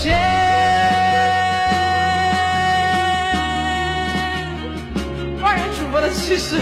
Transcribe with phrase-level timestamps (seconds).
[0.00, 0.16] 前
[5.42, 6.56] 万人瞩目的气势。